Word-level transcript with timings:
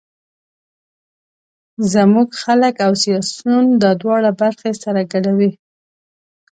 زموږ 1.93 2.29
خلک 2.43 2.75
او 2.85 2.91
سیاسون 3.03 3.63
دا 3.83 3.91
دواړه 4.01 4.29
برخې 4.41 4.71
سره 4.83 5.01
ګډوي. 5.11 5.49